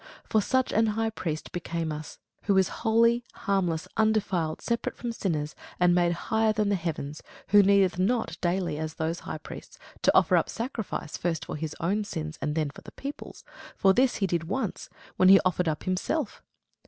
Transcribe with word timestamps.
For 0.23 0.41
such 0.41 0.71
an 0.73 0.87
high 0.97 1.11
priest 1.11 1.51
became 1.51 1.91
us, 1.91 2.17
who 2.45 2.57
is 2.57 2.69
holy, 2.81 3.23
harmless, 3.33 3.87
undefiled, 3.95 4.59
separate 4.59 4.97
from 4.97 5.11
sinners, 5.11 5.53
and 5.79 5.93
made 5.93 6.11
higher 6.13 6.51
than 6.53 6.69
the 6.69 6.75
heavens; 6.75 7.21
who 7.49 7.61
needeth 7.61 7.99
not 7.99 8.35
daily, 8.41 8.79
as 8.79 8.95
those 8.95 9.19
high 9.19 9.37
priests, 9.37 9.77
to 10.01 10.17
offer 10.17 10.37
up 10.37 10.49
sacrifice, 10.49 11.17
first 11.17 11.45
for 11.45 11.55
his 11.55 11.75
own 11.79 12.03
sins, 12.03 12.39
and 12.41 12.55
then 12.55 12.71
for 12.71 12.81
the 12.81 12.91
people's: 12.93 13.43
for 13.77 13.93
this 13.93 14.15
he 14.15 14.25
did 14.25 14.45
once, 14.45 14.89
when 15.17 15.29
he 15.29 15.39
offered 15.45 15.67
up 15.67 15.83
himself. 15.83 16.41